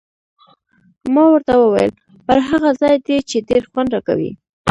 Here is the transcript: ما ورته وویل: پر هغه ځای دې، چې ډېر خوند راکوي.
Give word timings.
ما 1.13 1.23
ورته 1.31 1.53
وویل: 1.57 1.91
پر 2.25 2.37
هغه 2.49 2.69
ځای 2.81 2.95
دې، 3.07 3.17
چې 3.29 3.37
ډېر 3.49 3.63
خوند 3.71 3.89
راکوي. 3.95 4.31